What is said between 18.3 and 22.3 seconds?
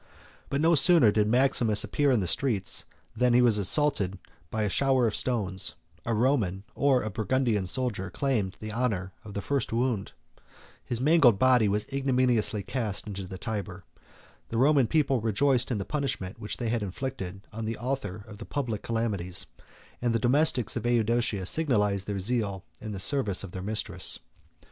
the public calamities; and the domestics of Eudoxia signalized their